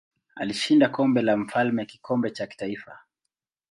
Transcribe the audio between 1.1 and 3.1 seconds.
la Mfalme kikombe cha kitaifa.